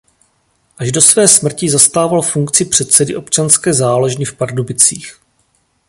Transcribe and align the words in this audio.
Až 0.77 0.91
do 0.91 1.01
své 1.01 1.27
smrti 1.27 1.69
zastával 1.69 2.21
funkci 2.21 2.65
předsedy 2.65 3.15
Občanské 3.15 3.73
záložny 3.73 4.25
v 4.25 4.33
Pardubicích. 4.33 5.19